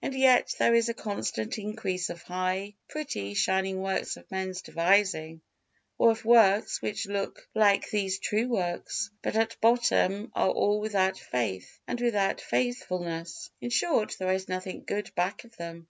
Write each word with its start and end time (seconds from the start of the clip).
And 0.00 0.14
yet 0.14 0.54
there 0.58 0.74
is 0.74 0.88
a 0.88 0.94
constant 0.94 1.58
increase 1.58 2.08
of 2.08 2.22
high, 2.22 2.72
pretty, 2.88 3.34
shining 3.34 3.82
works 3.82 4.16
of 4.16 4.30
men's 4.30 4.62
devising, 4.62 5.42
or 5.98 6.10
of 6.10 6.24
works 6.24 6.80
which 6.80 7.04
look 7.04 7.46
like 7.54 7.90
these 7.90 8.18
true 8.18 8.48
works, 8.48 9.10
but 9.20 9.36
at 9.36 9.60
bottom 9.60 10.32
are 10.34 10.48
all 10.48 10.80
without 10.80 11.18
faith 11.18 11.78
and 11.86 12.00
without 12.00 12.40
faithfulness; 12.40 13.50
in 13.60 13.68
short, 13.68 14.16
there 14.18 14.32
is 14.32 14.48
nothing 14.48 14.84
good 14.86 15.14
back 15.14 15.44
of 15.44 15.54
them. 15.58 15.82